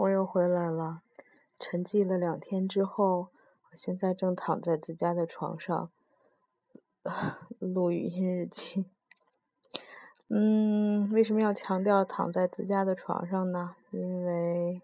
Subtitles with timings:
[0.00, 1.02] 我又回来了。
[1.58, 3.28] 沉寂了两天之后，
[3.70, 5.90] 我现在正躺在自家的床上
[7.58, 8.86] 录语音日记。
[10.28, 13.76] 嗯，为什么要强调躺在自家的床上呢？
[13.90, 14.80] 因为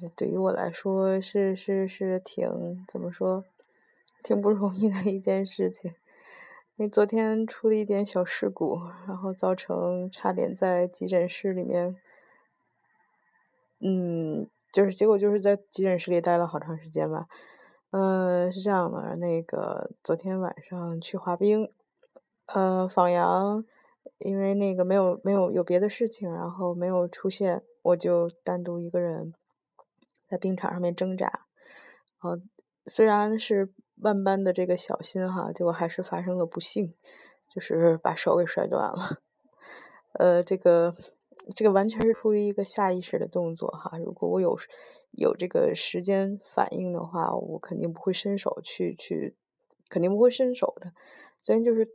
[0.00, 3.44] 这对于我来说是是是挺怎么说，
[4.22, 5.90] 挺不容易的一件事情。
[6.76, 11.96] 因为昨天出了一点小事故，然后造成差点在急诊室里面，
[13.80, 17.26] 嗯，就是结果就是在急诊室里待了好长时间吧。
[17.90, 21.70] 嗯，是这样的，那个昨天晚上去滑冰，
[22.46, 23.64] 呃，放羊，
[24.18, 29.32] 因为那个没有没有有别的事情，然后没有出现，我就单独一个人
[30.28, 31.46] 在冰场上面挣扎。
[32.22, 32.40] 呃，
[32.86, 33.72] 虽然是。
[34.00, 36.94] 万般的这个小心哈，结果还是发生了不幸，
[37.52, 39.18] 就是把手给摔断了。
[40.12, 40.94] 呃，这个
[41.54, 43.98] 这个完全是出于一个下意识的动作哈。
[43.98, 44.58] 如果我有
[45.12, 49.36] 有这个时间反应的话，我肯定不会伸手去去，
[49.88, 50.92] 肯定不会伸手的。
[51.40, 51.88] 昨天就是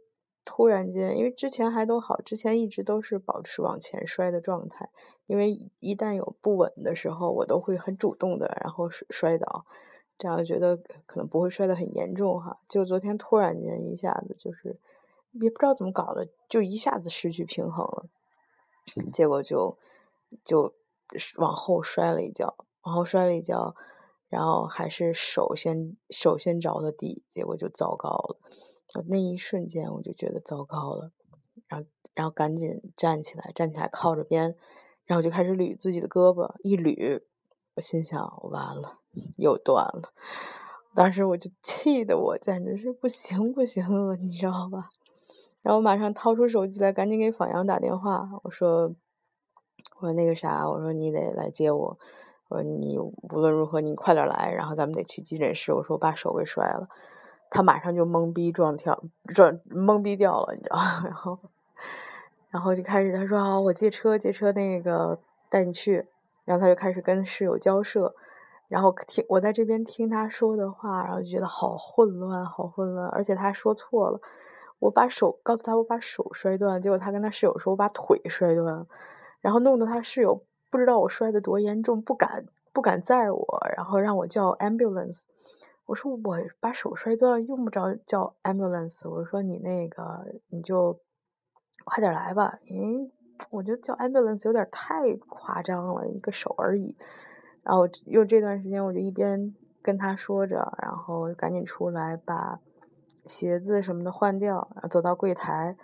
[0.43, 4.89] 突然间，因为之前还都好，之前一直都是保持往前摔的状态。
[5.25, 9.65] 因为一旦有不稳的时候，我都会很主动的，然后摔倒。
[10.17, 14.77] 这样觉得可能不会摔得很严重哈，就昨天突然间一下子就是
[15.31, 18.05] 也不知道怎么搞的，就一下子失去平衡了，
[19.11, 19.77] 结果就
[20.43, 20.73] 就
[21.37, 23.75] 往后摔了一跤，往后摔了一跤，
[24.29, 28.37] 然后还是手先手先着的地，结果就糟糕了。
[29.07, 31.11] 那一瞬间我就觉得糟糕了，
[31.67, 34.55] 然后然后赶紧站起来，站起来靠着边，
[35.05, 37.21] 然后就开始捋自己的胳膊，一捋，
[37.75, 38.99] 我心想完了。
[39.37, 40.11] 又断了，
[40.95, 44.89] 当时我就气得我简直是不行不行了，你知道吧？
[45.63, 48.93] 然后我马上掏出手机来，赶紧给访阳打电话，我说，
[49.99, 51.97] 我说那个啥，我说你得来接我，
[52.49, 55.73] 我说你无论如何你快点来，然后咱们得去急诊室。
[55.73, 56.89] 我说我把手给摔了，
[57.49, 59.01] 他马上就懵逼撞跳
[59.33, 60.77] 撞懵逼掉了，你知道？
[61.05, 61.39] 然后，
[62.51, 65.17] 然后就开始他说好，我借车借车那个
[65.49, 66.05] 带你去，
[66.43, 68.13] 然后他就开始跟室友交涉。
[68.67, 73.07] 然后听我在这边听他说的话，然后就觉得好混乱，好混乱。
[73.07, 74.19] 而且他说错了，
[74.83, 78.87] 我把手告诉他我把手摔断，结果他跟他室友说我把腿摔断了，
[79.39, 83.45] 然后弄得他室友不知道我摔得多严重，不敢不敢载我，
[83.77, 85.21] 然后让我叫 ambulance。
[85.85, 86.19] 我说我
[86.59, 90.03] 把手摔断用不着叫 ambulance，我说你那个
[90.49, 90.99] 你就
[91.85, 93.11] 快点来吧，因为
[93.51, 96.97] 我觉得叫 ambulance 有点太夸张了，一个手而已。
[97.63, 102.59] 然后又这段时间，我就一边跟他说着，然后赶紧出来把
[103.25, 105.75] 鞋子什么的换掉，然后走到柜台。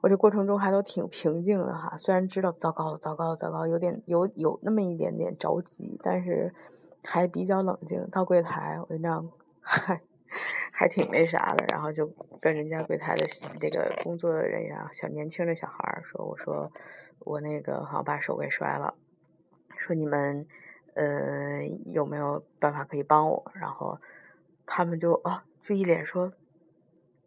[0.00, 6.54] 我这过程中还都挺平静的哈，虽然知道糟糕，糟糕，糟糕，有点有有那么一点点着急，但是
[7.04, 8.08] 还比较冷静。
[8.10, 9.30] 到柜台，我就这样
[9.60, 10.00] 还
[10.72, 12.10] 还挺那啥的，然后就
[12.40, 13.26] 跟人家柜台的
[13.58, 16.72] 这个工作人员，小年轻的小孩说：“我说
[17.18, 18.94] 我那个好像把手给摔了，
[19.76, 20.46] 说你们。”
[20.92, 23.52] 呃，有没有办法可以帮我？
[23.54, 24.00] 然后
[24.66, 26.32] 他们就啊，就一脸说，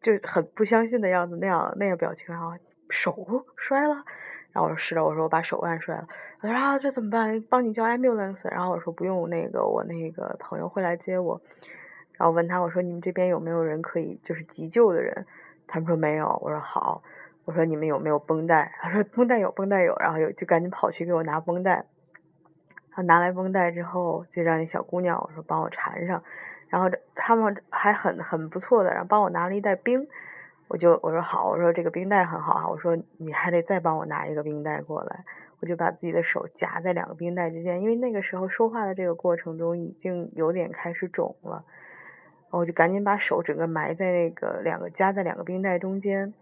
[0.03, 2.51] 就很不相信的样子，那样那个表情，然后
[2.89, 3.95] 手摔了。
[4.51, 6.07] 然后我说是的，我说我把手腕摔了。
[6.39, 7.41] 他说啊，这怎么办？
[7.49, 8.47] 帮你叫 ambulance。
[8.51, 11.41] 然后我说不用，那个我那个朋友会来接我。
[12.11, 15.25] 然后问他，我说你们这边有没有人可以就是急救的人？
[15.65, 16.37] 他们说没有。
[16.43, 17.01] 我说好。
[17.45, 18.73] 我说你们有没有绷带？
[18.79, 19.95] 他说绷带有，绷带有。
[19.95, 21.85] 然后有就赶紧跑去给我拿绷带。
[22.91, 26.23] 他拿来绷带之后，就让那小姑娘我说帮我缠上，
[26.73, 30.07] 然后他们还很很不错的，然后帮我拿了一袋冰，
[30.67, 35.23] 我就我说好，我说这个冰袋很好啊，我说你还得再帮我拿一个冰袋过来，
[35.59, 41.63] 我就把自己的手夹在两个冰袋之间，因为那个时候说话的这个过程中已经有点开始肿了，
[42.50, 46.33] 我就赶紧把手整个埋在那个两个夹在两个冰袋中间，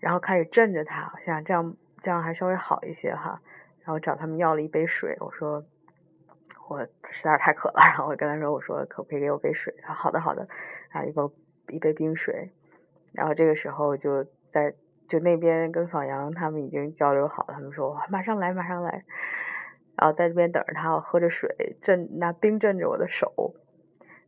[0.00, 3.42] 然后开始震着它，想这样这样还稍微好一些哈。
[3.84, 5.62] 然后找他们要了一杯水，我说
[6.68, 6.80] 我
[7.10, 9.74] 实在是太渴了，然后我跟他说，我说可不可以给我杯水？
[9.82, 10.48] 他好的好的，
[10.90, 11.22] 啊一杯
[11.68, 12.50] 一杯冰水。
[13.12, 14.74] 然后这个时候就在
[15.06, 19.04] 就那边跟访阳他们已经交流好了，他们说马上来马上来。
[19.96, 23.54] 然后在这边等着他，我喝着水，震拿冰镇着我的手。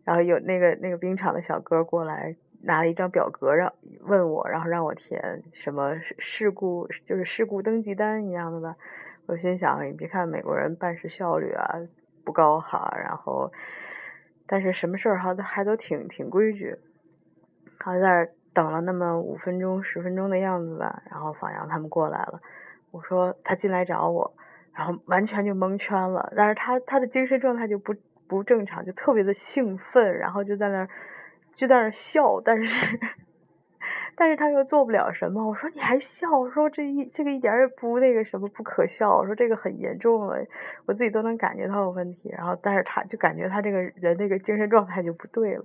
[0.05, 3.73] 然后有那个那个冰场的小哥过来拿了一张表格让
[4.03, 8.77] 问我，然后让我填什么事故就是事故登记单一样的吧。
[9.27, 11.81] 我心想，你别看美国人办事效率啊
[12.27, 13.53] 不高哈，然后，
[14.47, 16.77] 但是什么事儿哈都还都挺挺规矩。
[17.79, 22.41] 好在那儿等了那么五分钟十分钟的样子吧，然后访阳他们过来了。
[22.91, 24.35] 我说他进来找我，
[24.75, 26.33] 然后完全就蒙圈了。
[26.37, 27.95] 但是他他的精神状态就不
[28.27, 30.89] 不正常，就特别的兴奋，然后就在那儿
[31.55, 32.99] 就在那儿笑，但是
[34.17, 35.47] 但是他又做不了什么。
[35.47, 36.27] 我说你还笑？
[36.39, 39.19] 我说这一这个一点也不那个什么不可笑。
[39.19, 40.39] 我说这个很严重了，
[40.87, 42.31] 我自己都能感觉到有问题。
[42.37, 45.65] 然后但是他就感觉他这个人那个精神状态就不对了。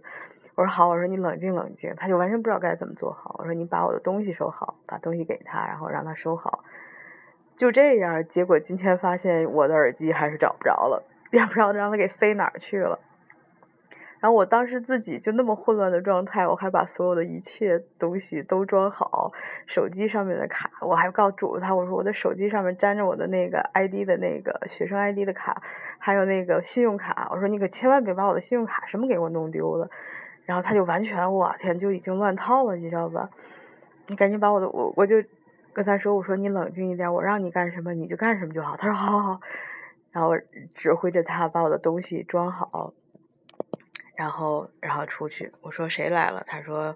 [0.56, 3.38] 我说好，我说你冷静冷静，他就完全不知道该怎么做好。
[3.40, 6.66] 我说你把我的东西收好，把东西给他，然后让他收好。
[7.56, 13.00] 就这样，结果今天发现我的耳机还是找不着了， 也不知道让他给塞哪儿去了。
[14.22, 19.34] 然后我当时自己就那么混乱的状态，我还把所有的一切东西都装好，
[19.66, 25.62] 手机上面的卡，我还告嘱他，我说我的手机上面粘着我的那个 ID 的那个学生 ID 的卡，
[25.98, 29.90] 还有那个信用卡，我说你可千万别把我的信用卡什么给我弄丢了。
[30.46, 33.30] 然后他就完全，我天，就已经乱套了，你知道吧？
[34.08, 35.16] 你赶紧把我的，我我就
[35.72, 38.76] 跟他说，我说你冷静一点，我让你干什么你就干什么就好。
[38.76, 39.40] 他说好好好，
[40.12, 40.32] 然后
[40.74, 42.94] 指挥着他把我的东西装好，
[44.22, 45.52] 然后然后出去。
[45.62, 46.44] 我说谁来了？
[46.46, 46.96] 他说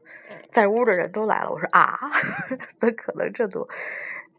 [0.51, 1.49] 在屋的人都来了。
[1.49, 1.97] 我说啊，
[2.77, 3.67] 怎可能这多？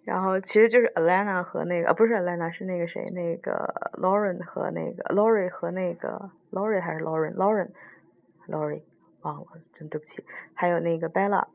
[0.04, 8.82] 然后其实就是 Alana 和那个，不是 Alana，是那个谁，那个 Lauren 和那个 Lori 和那个 Lori 还是 Lauren？Lauren，Lori。
[9.22, 10.24] 忘了，真对不起。
[10.54, 11.46] 还有那个 Bella，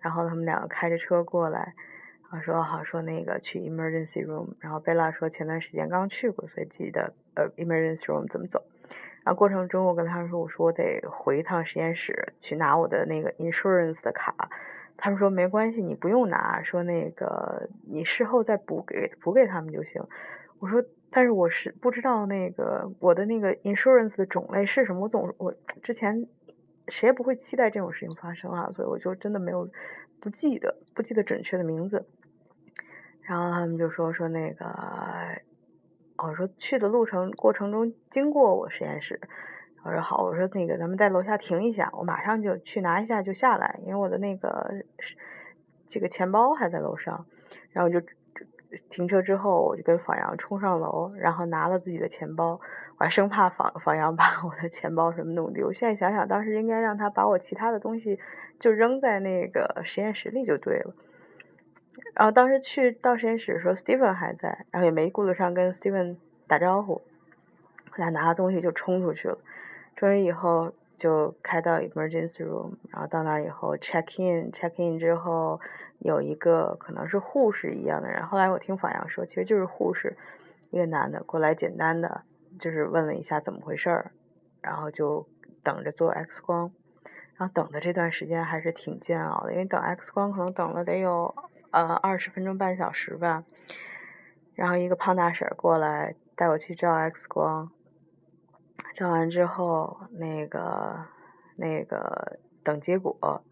[0.00, 1.74] 然后他们两个开着车过来，
[2.22, 8.64] 然后说好说那个去 emergency room，然后 Bella 说前段时间刚去过，所以记得呃 emergency room 怎么走。
[9.24, 14.50] 然后过程中我跟他们说，我说我得回一趟实验室去拿我的那个 insurance 的卡。
[14.96, 20.00] 他们说没关系，你不用拿，说那个你事后再补给补给他们就行。
[20.58, 26.28] 我说但是我是不知道那个我的那个 insurance 的种类是什么，我总我之前。
[26.88, 29.66] 谁也不会期待这种事情发生啊，所以我就真的没有
[30.20, 32.06] 不记得不记得准确的名字。
[33.22, 34.66] 然后他们就说说那个，
[36.28, 39.20] 我说去的路程过程中经过我实验室，
[39.84, 44.84] 我说好，我说那个咱们在楼下停一下，我马上就去拿一下就下来，因为我的那个
[45.88, 47.26] 这个钱包还在楼上。
[47.72, 48.00] 然后就
[48.88, 52.60] 停车之后，我就跟方阳冲上楼，然后拿了自己的钱包。
[52.98, 55.72] 我还生怕方方阳把我的钱包什么弄丢。
[55.72, 58.20] 现在想想，当时应该让他把我其他的东西
[58.60, 60.94] 就扔在那个实验室里就对了。
[62.14, 67.02] 然后当时去到实验室的时候，Steven 还在，然后也没顾得上跟 Steven 打招呼，
[67.92, 69.38] 我俩拿了东西就冲出去了。
[69.96, 75.60] 冲完以后就开到 emergency room，然后到那以后 check in，check in 之后
[75.98, 80.16] 有一个可能是护士一样的人，后来我听法阳说，其实就是护士，
[80.70, 82.22] 一个男的过来简单的。
[82.56, 84.12] 就是问了一下怎么回事儿，
[84.62, 85.26] 然后就
[85.64, 86.70] 等着做 X 光，
[87.34, 91.34] 然后等的这段时间还是挺煎熬的，因为等 X 光可能等了得有
[91.74, 93.44] 呃二十分钟半小时吧。
[94.54, 97.72] 然后一个胖大婶过来带我去照 X 光，
[98.94, 101.06] 照完之后那个
[101.56, 103.42] 那个等结果，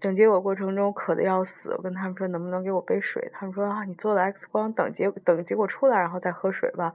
[0.00, 6.92] 等结果过程中渴的要死，我跟他们说能不能给我杯水，他们说啊你做了 X 光等结等结果出来然后再喝水吧。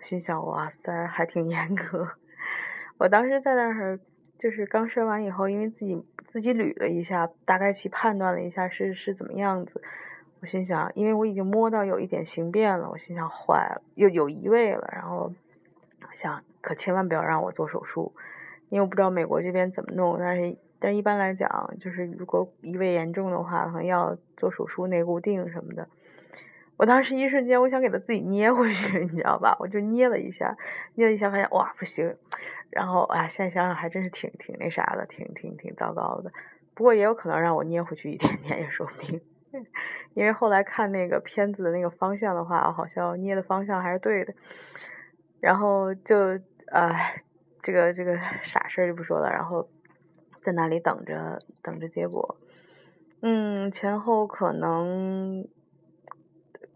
[0.00, 2.08] 心想哇塞，还挺严格。
[2.98, 4.00] 我当时在那儿，
[4.38, 9.82] 就是刚生完以后，因为自己自己捋了一下，大概其判断了一下是是怎么样子。
[10.40, 14.88] 我心想，因为我已经摸到有一点形变了，我心想坏了，又有移位了。
[14.92, 15.32] 然后
[16.12, 18.12] 想，可千万不要让我做手术，
[18.68, 20.16] 因为我不知道美国这边怎么弄。
[20.18, 25.88] 但是，但一般来讲，就是如果移位严重的话，可能要做手术内固定什么的。
[26.78, 29.56] 我当时一瞬间，我想给他自己捏回去，你知道吧？
[29.58, 30.56] 我就捏了一下，
[30.94, 32.16] 捏了一下，发现哇不行。
[32.70, 36.32] 然后哎，现在想想还真是挺挺那啥的，挺挺挺糟糕的。
[36.74, 39.20] 不过也有可能让我捏回去一点点也说不定，
[40.14, 44.32] 因为后来看那个片子的那个方向的话，好像捏的方向还是对的。
[45.40, 46.38] 然后就
[46.70, 47.16] 哎，
[47.60, 49.28] 这个这个傻事儿就不说了。
[49.30, 49.68] 然后
[50.40, 52.36] 在那里等着等着结果，
[53.20, 55.48] 嗯，前后可能。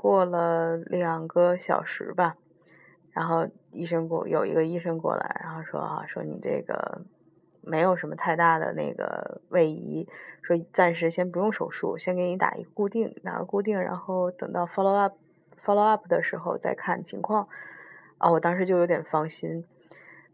[0.02, 2.36] 过了两个小时吧，
[3.12, 7.02] 然后医生过有一个医生过来，然后说啊，说你这个
[7.60, 10.08] 没有什么太大的那个位移，
[10.42, 15.14] 说暂时先不用手术，先给你打一个固定，打个固定，然后等到 follow up
[15.64, 17.46] follow up 的时候再看情况。
[18.18, 19.64] 啊，我当时就有点放心，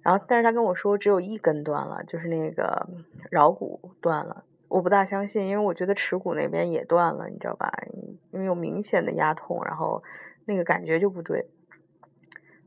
[0.00, 2.88] 然后但是他跟我说只有一根断了，就是那个
[3.30, 4.44] 桡骨断了。
[4.68, 7.72] 我不大相信，因为我觉得耻骨那边也断了，你知道吧？
[8.32, 10.02] 因为有明显的压痛，然后
[10.44, 11.48] 那个感觉就不对。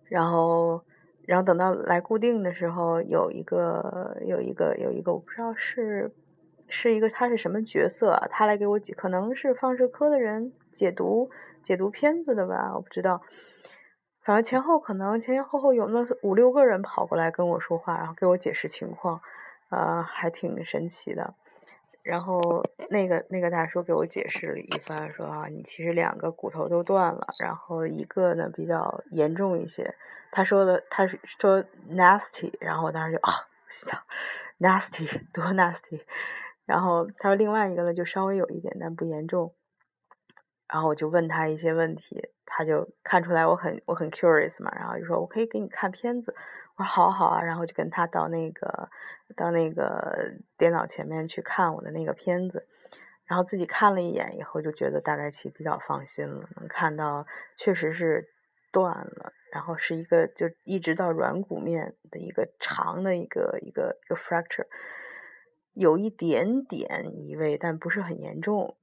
[0.09, 0.83] 然后，
[1.25, 6.11] 然后等到来固定的时候，有一个有一个有一个，我不知道是
[6.67, 11.29] 是一个他是什么角色，他来给我解，可能是放射科的人解读
[11.63, 13.21] 解读片子的吧，我不知道。
[14.23, 19.21] 反正前后可能前前后后有那五六个人跑过来跟我说话，然后给我解释情况，
[19.69, 21.35] 呃，还挺神奇的。
[22.03, 29.95] 然后那个那个大叔给我解释了一番，说啊，你其实两个骨头都断了，然后一个呢比较严重一些。
[30.31, 33.31] 他说的他说 nasty，然后我当时就啊
[33.69, 33.99] 想
[34.59, 36.01] nasty 多 nasty，
[36.65, 39.53] 然后他说另外一个呢就稍微有一点，但不严重。
[40.67, 46.33] 然后我就问他一些问题，他就看出来我很我很 curious 嘛，然后就说我可以给你看片子。
[46.81, 48.89] 好好啊，然后就跟他到那个
[49.35, 52.67] 到那个电脑前面去看我的那个片子，
[53.25, 57.25] 然后自己看了一眼以后就觉得大概其比较放心了，能看到
[57.57, 58.29] 确实是
[58.71, 64.67] 断了，然后是一个就一直到软骨面的一个长的一个一个一个 fracture，
[65.73, 68.77] 有一点点移位，但不是很严重，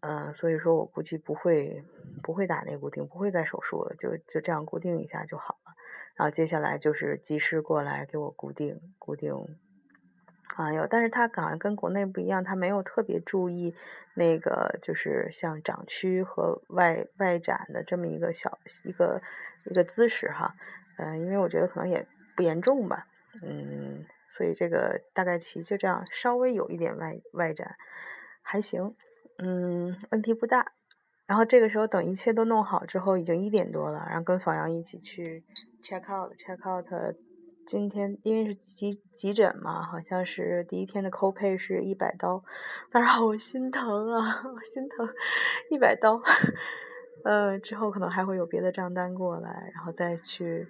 [0.00, 1.84] 嗯，所以说我估计不会
[2.22, 5.72] 不会打内固定，不会再手术了，就就这样固定一下就好了。
[6.16, 9.32] 然后接下来就是技师过来给我固定固定，
[10.56, 13.74] 啊有，但是他好像跟国内不一样，他没有特别注意
[14.14, 19.22] 那个就是像掌区和外外展的这么一个小一个
[19.64, 20.54] 一个姿势哈，
[20.98, 23.06] 嗯，因为我觉得可能也不严重吧，
[23.42, 27.76] 嗯，所以这个大概其就这样，稍微有一点外外展，
[28.42, 28.94] 还行，
[29.38, 30.72] 嗯，问题不大。
[31.24, 35.44] 然后这个时候等一切都弄好之后，已经一点多了，然后跟房阳一起去
[35.82, 37.16] check out，check out。
[37.66, 42.42] 今天因为是急急诊嘛，好像是第一天的扣配是一百刀，
[42.90, 45.08] 但是好心疼啊，好心疼，
[45.70, 46.20] 一百刀。
[47.24, 50.66] 呃，之后可能还会有别的账单过来，然后再去。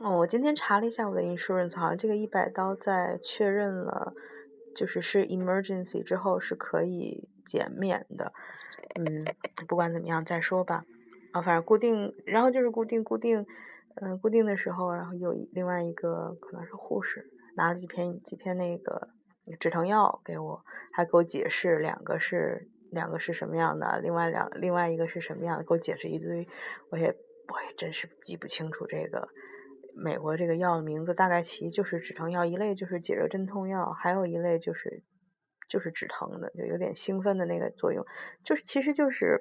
[0.00, 4.12] 哦，我今天查了一下我的 insurance，好像这个一百刀在确认了，
[4.74, 8.32] 就是是 emergency 之后是可以减免的。
[8.96, 9.24] 嗯，
[9.68, 10.84] 不管怎么样再说吧。
[11.32, 13.46] 啊，反正固定，然后就是固定固定，
[14.00, 17.24] 嗯，固定的时候，然后有另外一个可能是护士
[17.56, 19.08] 拿了几片几片那个
[19.58, 20.62] 止疼药给我，
[20.92, 26.46] 还给我解释两个是两个是什么样的，另外两另外一个是什么样的，给我解释一堆，
[26.90, 29.28] 我也我也真是记不清楚这个
[29.96, 35.02] 美国这个药的名字，大概其就是止疼药一类，就是解热镇痛药，还有一类就是。
[35.70, 38.02] 就是止疼的，就有点兴奋的那个作用，
[38.42, 39.38] 就是其实就是，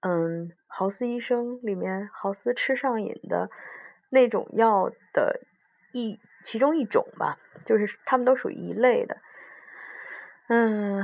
[0.00, 3.50] 嗯，豪斯医生里面豪斯吃上瘾的
[4.08, 5.40] 那种药的
[5.92, 9.18] 一其中一种吧，就是他们都属于一类的。
[10.48, 11.02] 嗯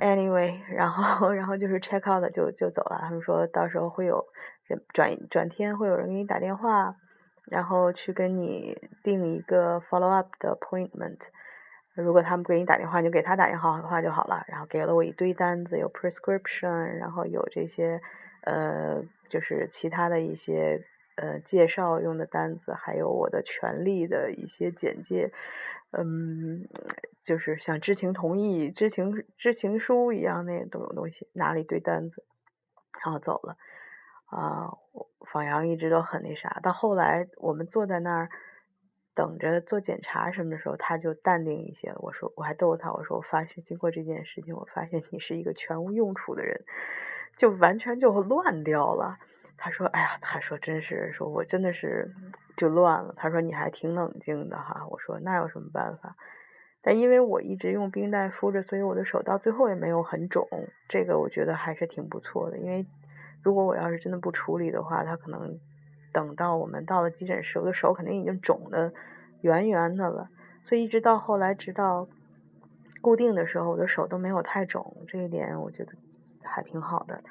[0.00, 4.24] ，anyway，然后然后就是 check out 就就走了，他们说到时候会有
[4.64, 6.96] 人转转天会有人给你打电话，
[7.44, 11.28] 然后去跟你定一个 follow up 的 appointment。
[12.02, 14.44] 如果他们给你打电话，你就给他打电话的话就好了。
[14.46, 18.00] 然后给了我一堆单子，有 prescription，然后有这些
[18.42, 20.84] 呃，就是其他的一些
[21.16, 25.32] 呃介绍用的单子，还有我的权利的一些简介，
[25.90, 26.68] 嗯，
[27.24, 32.24] 就是像知情同意、知情知情书一样那种东西，拿了一堆单子，
[33.04, 33.56] 然后走了。
[34.26, 34.70] 啊，
[35.32, 38.28] 访阳一直都很那啥，到后来我们坐在那儿。
[39.18, 41.96] 等着做检查什么的时候，他就淡定一些了。
[41.98, 46.62] 我说，我还逗他，我说，我发现经过这件事情，我发现你是一个全无用处的人，
[47.36, 49.18] 就完全就乱掉了。
[49.56, 52.14] 他说，哎呀，他说真是，说我真的是
[52.56, 53.12] 就乱了。
[53.16, 54.86] 他说你还挺冷静的哈。
[54.88, 56.14] 我说那有什么办法？
[56.80, 60.46] 但因为我一直用冰袋敷着，所以我的手到最后也没有很肿。
[60.88, 62.58] 这个我觉得还是挺不错的。
[62.58, 62.86] 因为
[63.42, 65.58] 如果我要是真的不处理的话，他可能。
[66.18, 68.92] 等到我们到了急诊室，我的手肯定已经肿的
[69.42, 70.28] 圆圆的了，
[70.64, 72.08] 所以一直到后来，直到
[73.00, 75.92] 固定的时候，我的手都没有太肿，这一点我觉得
[76.42, 77.22] 还挺好的。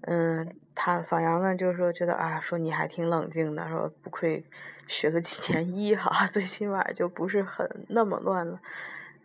[0.00, 4.42] 嗯，他访阳呢，就是说觉得啊，说你还挺冷静的，说不愧
[4.86, 8.58] 学了几年医哈，最起码就不是很那么乱了。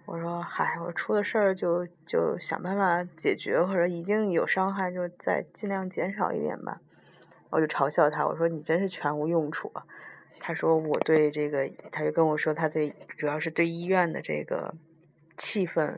[0.05, 6.81] 我说嗨，我出了事儿就就想办法解决，或者已经有伤害就再尽量减少一点吧。
[7.49, 9.71] 我就嘲笑他，我说你真是全无用处。
[10.39, 14.75] 他说我对这个，他就跟我说他对主要是对医院的这个
[15.37, 15.97] 气氛，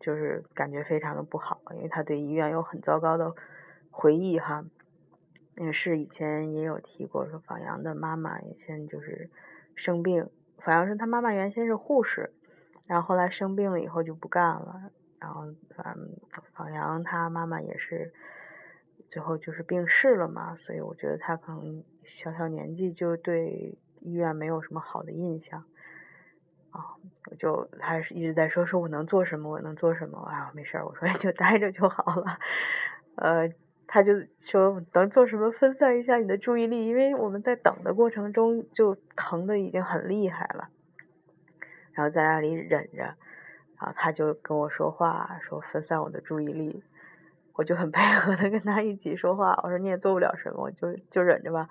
[0.00, 3.34] 就是感觉非常的不好，因为他对医院有很糟糕的
[3.90, 4.64] 回忆哈。
[5.56, 9.28] 也是以前也有提过，说访阳的妈妈也先就是
[9.74, 10.28] 生病，
[10.58, 12.32] 访阳说他妈妈原先是护士，
[12.86, 16.10] 然后后来生病了以后就不干了，然后反正
[16.54, 18.14] 访阳他妈妈也是。
[19.08, 25.64] 最后就是病逝了嘛，所以我觉得他可能小小年纪就对医院没有什么好的印象。
[26.70, 26.92] 啊，
[27.30, 32.38] 我就还是一直在说说我能做什么，我能做什么啊，没事儿，我说就待着就好了，
[33.14, 33.50] 呃，
[33.86, 40.68] 他就说能做什么分散一下你的注意力，因为我们在等的过程中就疼的已经很厉害了，
[41.92, 43.16] 然后在那里忍着，然
[43.78, 46.82] 后他就跟我说话，说分散我的注意力，
[47.56, 51.68] 我就很配合的跟他一起说话，我说你也做不了什么，我就就忍着吧，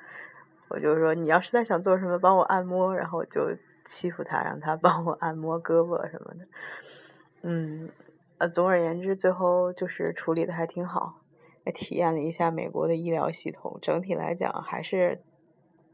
[0.68, 6.48] 我就说你要实在想做什么，帮我按摩，然后就欺负他，让他 帮我按摩胳膊什么的，
[7.44, 7.89] 嗯，
[8.39, 11.22] 呃，总而言之，最后就是处理的还挺好。
[11.65, 15.20] 也体验了一下美国的医疗系统，整体来讲还是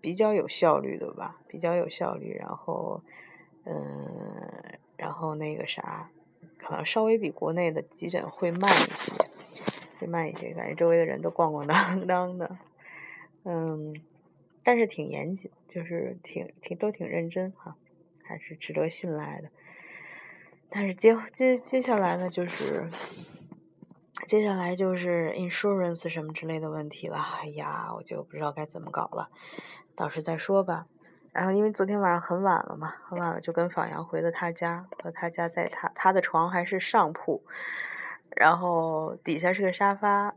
[0.02, 2.36] 比较有效率的吧，比较有效率。
[2.38, 3.02] 然后，
[3.64, 6.10] 嗯，然后那个啥，
[6.60, 9.14] 可能稍微比国内的急诊会慢一些，
[10.08, 10.54] 慢一些。
[10.54, 12.58] 感觉周围的人都咣咣当 当的，
[13.46, 13.94] 嗯，
[14.64, 17.76] 但是挺严谨，就是挺挺都挺认真哈，
[18.24, 19.50] 还是值得信赖的。
[20.70, 22.90] 但是接接接下来呢，就是。
[24.28, 29.30] 接下来就是 insurance 什么之类的问题了，哎呀，我就不知道该怎么搞了，
[29.96, 30.86] 到时再说吧。
[31.34, 37.44] 然后因为昨天晚上很晚了嘛，很晚了就跟访阳回了他家，和他家在他他的床还是上铺，
[38.36, 40.36] 然后底下是个沙发，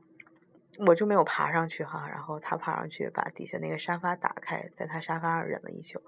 [0.87, 6.03] 我就没有爬上去哈，然后他爬上去把底下那个沙发打开，在他沙发上忍了一宿。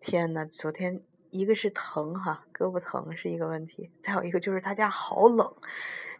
[0.00, 1.00] 天呐，昨天
[1.30, 5.54] 一个是疼哈，胳膊疼是一个问题，再有一个就是他家好冷。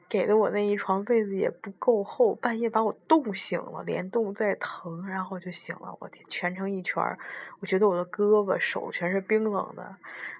[0.09, 5.97] 给的我那一床被子也不够厚，半夜把我冻醒了，连冻带疼，然后就醒了。
[5.99, 7.03] 我天，蜷成一圈，
[7.59, 9.97] 我觉得我的胳膊手全是冰冷的，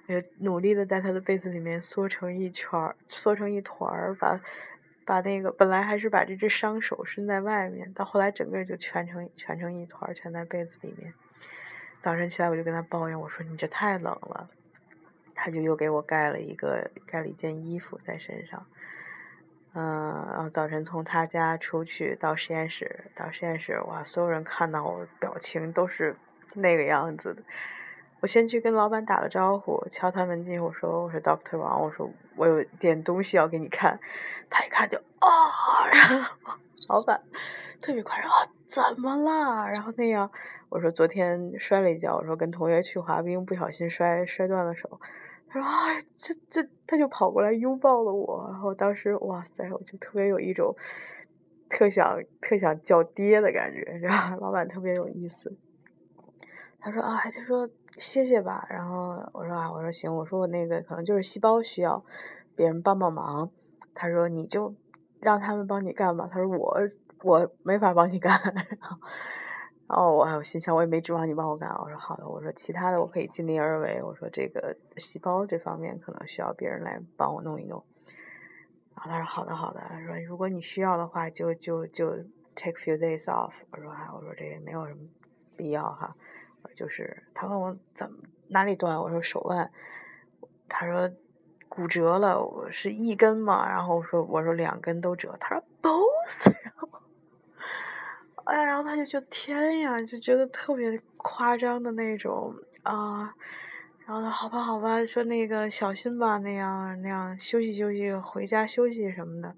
[0.07, 4.39] 我就努力的在他的被子里面缩成一圈，缩成一团儿，把
[5.05, 11.13] 把那个本来还是把这只伤手伸在外面，到后来整个就蜷成蜷成一团儿，蜷在被子里面。
[11.99, 14.49] 早晨起来我就跟他抱怨，我说你这太冷了，
[15.35, 18.65] 他就又给我盖了一个盖了一件衣服在身上。
[19.79, 26.15] 嗯，然后早晨从他家出去到实验室，到实验室，哇，所有人看到我表情都是
[26.55, 27.43] 那个样子的。
[28.21, 33.99] 我先去跟老板打了招呼，敲他门进，我说我是 Doctor 王，我说我有点东西要给你看。
[34.49, 36.55] 他一看就啊， 然后
[36.89, 37.21] 老板
[37.79, 39.67] 特别快，啊，怎么了？
[39.69, 40.31] 然后那样，
[40.69, 44.99] 我说昨天摔了一跤，我说跟同学去滑冰，不小心摔摔断了手。
[45.49, 50.75] 他说啊，这这，他就跑过来拥抱了我，然后当时哇塞，我就特别有一种
[51.69, 55.55] 特想特想叫爹的感觉，然后老板特别有意思。
[56.79, 62.03] 他说啊，就说谢谢吧，然后我说啊，我说行，我说我那个可能就是细胞需要
[62.55, 63.49] 别人帮帮忙。
[63.93, 64.75] 他说你就
[65.19, 66.29] 让他们帮你干吧。
[66.31, 66.77] 他说我
[67.23, 68.39] 我没法帮你干。
[69.87, 71.69] 哦，我我心想，我也没指望你帮我干。
[71.79, 74.01] 我说好的，我说其他的我可以尽力而为。
[74.03, 77.83] 我说这个细胞这方面可能需要别人来帮我弄一弄。
[78.95, 82.09] 然后他说好的好的，他说如果你需要的话，就就就
[82.53, 83.53] take few days off。
[83.71, 84.99] 我说啊，我说这也没有什么
[85.55, 86.15] 必要哈。
[86.75, 88.17] 就是他问我怎么
[88.49, 89.71] 哪里断，我说手腕。
[90.67, 91.09] 他说
[91.69, 93.69] 骨折了，我是一根嘛。
[93.69, 95.37] 然后我说我说两根都折。
[95.39, 96.53] 他说 both。
[98.47, 103.35] 哎，然后他就觉得天呀，就觉得特别夸张的那种啊，
[104.05, 109.53] 然后他好吧好吧，说那个小心吧，那样那样休息休息，回家休息什么的。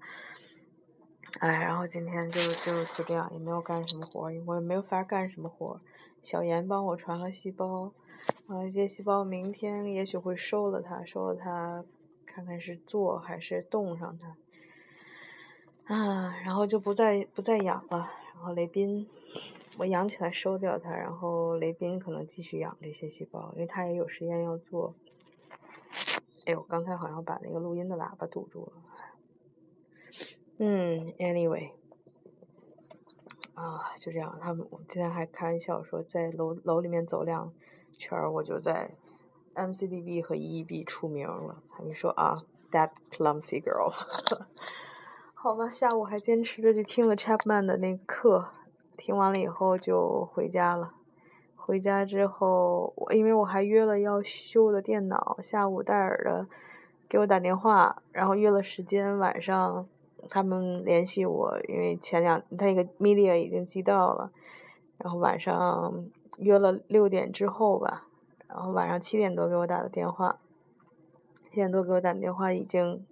[1.38, 5.80] 哎，然后今天就就就这样，也没有干什么活，我也没有法干什么活。
[6.20, 7.92] 小严帮我传了细胞，
[8.48, 11.84] 啊，这些细胞明天也许会收了它，收了它，
[12.26, 15.94] 看看是做还是冻上它。
[15.94, 18.10] 啊，然后就不再不再养了。
[18.40, 19.06] 然后雷斌，
[19.76, 24.94] 我养起来收掉它，然后雷斌可能继续养这些细胞，因为他也有实验要做。
[26.46, 28.72] 哎呦，刚才好像把那个录音的喇叭堵住了。
[30.56, 31.72] 嗯，anyway，
[33.52, 34.38] 啊，就这样。
[34.40, 37.52] 他们我今天还开玩笑说，在楼楼里面走两
[37.98, 38.92] 圈，我就在
[39.54, 41.62] MCDB 和 EEB 出名了。
[41.68, 43.92] 他们说啊，that clumsy girl。
[45.42, 48.50] 好吧，下午还坚持着去听了 Chapman 的那个课，
[48.98, 50.92] 听完了以后就回家了。
[51.56, 56.46] 回家之后，我因为我还约了要修的电脑，下午戴尔的
[57.08, 59.88] 给我打电话，然后约了时间，晚上
[60.28, 64.30] 他们联系我，因为前两他那个 media 已经寄到了，
[64.98, 66.04] 然后晚上
[66.36, 68.06] 约了六点之后吧，
[68.46, 70.38] 然后晚上七点多给我打的电话，
[71.48, 73.06] 七点多给我打电话已经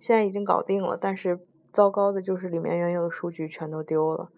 [0.00, 1.38] 现在已经搞定了，但是。
[1.72, 4.28] 糟糕的就是里面原有的数据全都丢了，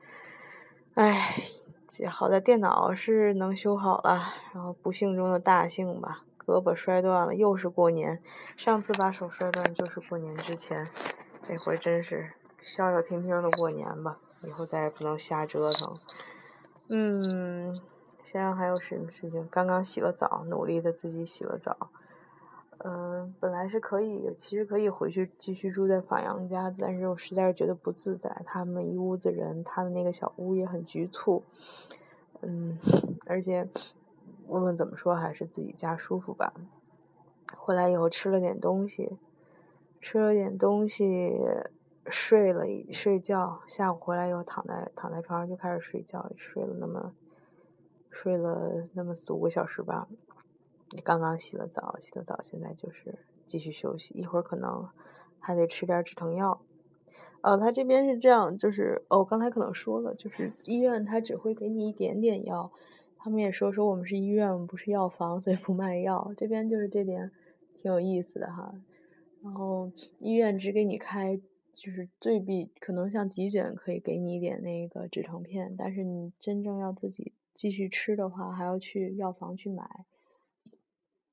[0.95, 1.37] 唉，
[2.09, 8.23] 好在电脑是能修好了，然后不幸中的大幸吧，胳膊摔断了，又是过年，
[8.57, 10.89] 上次把手摔断就是过年之前，
[11.47, 14.19] 这回真是消消停停的过年吧。
[14.43, 15.97] 以后再也不能瞎折腾。
[16.91, 17.81] 嗯，
[18.23, 19.49] 现在还有什么事情？
[19.51, 21.89] 刚刚洗了澡，努力的自己洗了澡。
[23.41, 28.43] 本来是可以，其实可以回去继续住在法阳家，但是我实在是觉得不自在。
[28.45, 31.43] 他们一屋子人，他的那个小屋也很局促。
[32.43, 32.79] 嗯，
[33.27, 33.69] 而且
[34.47, 36.53] 无论怎么说，还是自己家舒服吧。
[37.57, 39.17] 回来以后吃了点东西，
[40.01, 41.39] 吃了点东西，
[42.07, 43.61] 睡了睡觉。
[43.67, 47.13] 下午回来以后躺在躺在床上就开始睡觉，睡了那么
[48.11, 50.07] 睡了那么四五个小时吧。
[51.03, 54.15] 刚刚洗了澡，洗了澡，现在就是继续休息。
[54.15, 54.89] 一会儿可能
[55.39, 56.61] 还得吃点止疼药。
[57.43, 62.73] 哦，他这边是这样，就是哦，刚才可能说了，就是医院他只会给你一点点药。
[63.19, 66.33] 他们也说说我们是医院，不是药房，所以不卖药。
[66.37, 67.31] 这边就是这点
[67.81, 68.75] 挺有意思的哈。
[69.43, 71.39] 然后医院只给你开，
[71.73, 80.07] 就是最必可能像急诊可以给你一点那个止疼片，但是你真正要自己继续吃的话，还要去药房去买。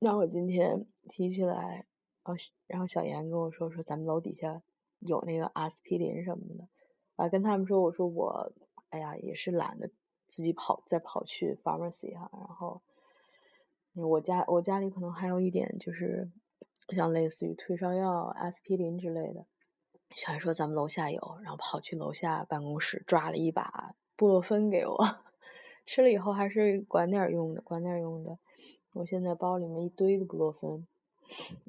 [0.04, 1.86] 那我今天提起来，
[2.24, 2.34] 哦，
[2.66, 4.60] 然后小严跟我说说咱们楼底下
[4.98, 6.66] 有那个阿司匹林什么的，
[7.14, 8.52] 我还跟他们说我说我，
[8.88, 9.88] 哎呀也是懒得
[10.26, 12.82] 自己跑再跑去 pharmacy 哈，然后
[13.94, 16.28] 我家我家里可能还有一点就是
[16.88, 19.46] 像类似于退烧药阿司匹林之类的，
[20.16, 24.98] 小严说咱们楼下有，然后跑去楼下办公室抓了一把布洛芬给我，
[25.86, 28.36] 吃了以后还是管点用的，管点用的。
[28.94, 30.86] 我现在包里面一堆的布洛芬，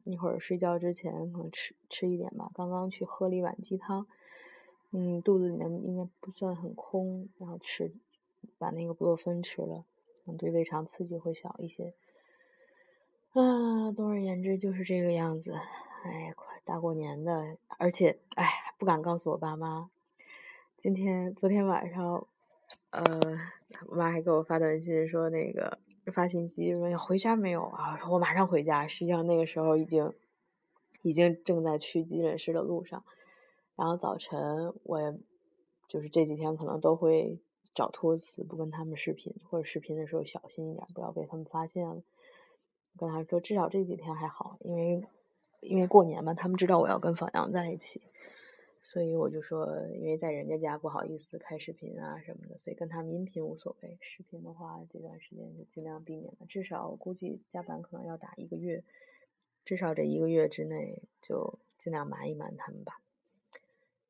[0.03, 2.51] 一会儿睡觉之前可能吃吃一点吧。
[2.53, 4.05] 刚刚去喝了一碗鸡汤，
[4.91, 7.93] 嗯，肚子里面应该不算很空，然后吃
[8.57, 9.85] 把那个布洛芬吃了，
[10.37, 11.93] 对胃肠刺激会小一些。
[13.31, 15.53] 啊，总而言之就是这个样子。
[16.03, 18.45] 哎，快大过年的，而且哎
[18.77, 19.89] 不敢告诉我爸妈。
[20.77, 22.27] 今天昨天晚上，
[22.89, 23.39] 呃，
[23.87, 25.79] 我妈还给我发短信说那个。
[26.11, 27.97] 发信息说要回家没有啊？
[27.97, 28.87] 说我马上回家。
[28.87, 30.13] 实际上那个时候已经，
[31.01, 33.03] 已经正在去急诊室的路上。
[33.75, 35.17] 然后早晨我也，
[35.87, 37.39] 就是这几天可能都会
[37.73, 42.01] 找托词，不跟他们视频，或者视频的时候小心一点，不要被他们发现了。
[42.97, 45.03] 跟他说，至少这几天还好，因为
[45.61, 48.01] 因为过年嘛，他们知道我要跟方阳在一起。
[48.85, 53.97] 所以我就说，因为在人家家不好意思开视频啊什么的，所以跟他们音频无所谓。
[54.01, 56.45] 视频的话，这段时间就尽量避免了。
[56.49, 58.83] 至少我估计加班可能要打一个月，
[59.63, 62.99] 至少这一个月之内就尽量瞒一瞒他们吧。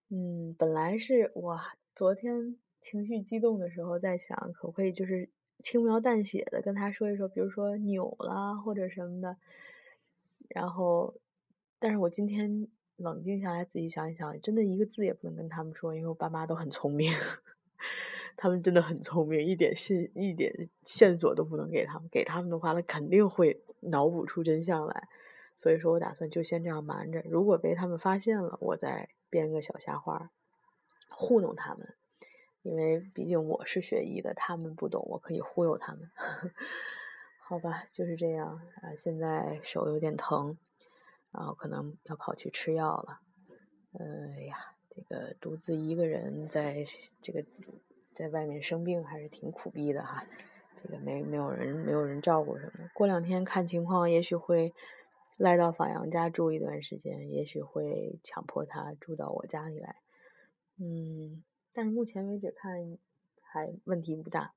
[0.09, 1.59] 嗯，本来是我
[1.95, 9.37] 昨天情绪激动的时候在想，可不可以就是轻描淡写的跟他说一说，比如说扭了或者什么的。
[10.49, 11.13] 然后，
[11.77, 12.67] 但是我今天。
[12.97, 17.11] 冷静下来，自己想一想，真的一个字也不能跟他们说，因为我爸妈都很聪明，
[18.37, 25.07] 他们真的很聪明，一点信一点线索都不能给他们，给他们的话，他肯定会脑补出真相来。
[25.55, 30.31] 所以说我打算就先这样瞒着，如果被他们发现了，我再编个小瞎话
[31.09, 31.93] 糊弄他们。
[32.63, 36.09] 因为毕竟我是学医的，他们不懂，我可以忽悠他们。
[37.45, 38.95] 好吧，就是这样啊。
[39.03, 40.57] 现在手有点疼。
[41.33, 43.19] 然后可能要跑去吃药了，
[43.99, 44.55] 哎呀，
[44.91, 46.85] 这个独自一个人在
[47.23, 47.43] 这个
[48.13, 50.23] 在外面生病还是挺苦逼的哈，
[50.75, 52.87] 这个没没有人没有人照顾什么。
[52.93, 54.75] 过两天看情况，也许会
[55.37, 59.95] 赖到法阳家住一段时间，也许会强迫他住到我家里来，
[60.77, 61.43] 嗯，
[61.73, 62.99] 但是目前为止看
[63.41, 64.53] 还问题不大，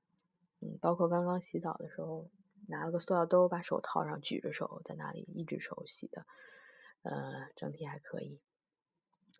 [0.61, 2.29] 嗯，包括刚刚洗澡的时候
[2.67, 6.23] 拿了个塑料兜把手套上，举着手在那里一只手洗的。
[7.03, 8.39] 呃，整体还可以，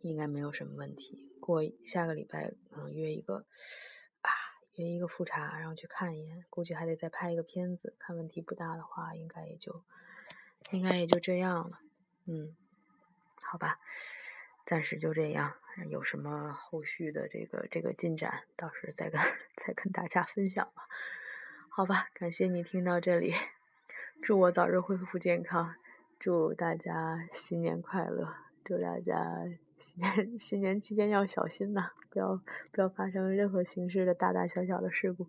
[0.01, 1.31] 应该没有什么问题。
[1.39, 3.45] 过下个礼拜可能约一个
[4.21, 4.29] 啊，
[4.75, 6.45] 约一个复查，然后去看一眼。
[6.49, 9.83] 估计还得再拍一个片子，看问题不大的话，应该也就
[10.71, 11.79] 应该也就这样了。
[12.25, 12.55] 嗯，
[13.43, 13.79] 好吧，
[14.65, 15.55] 暂时就这样。
[15.89, 19.21] 有什么后续的这个这个进展，到时再跟
[19.55, 20.87] 再跟大家分享吧。
[21.69, 23.35] 好吧，感谢你听到这里，
[24.23, 25.75] 祝我早日恢复健康。
[26.19, 28.33] 祝大家新年快乐！
[28.63, 35.27] 祝大家新年 新年期间要小心呐，不要不要发生任何形式的大大小小的事故。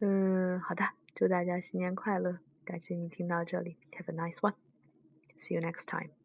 [0.00, 2.38] 嗯，好的，祝大家新年快乐！
[2.64, 4.54] 感谢你听到这里，Have a nice one.
[5.38, 6.23] See you next time.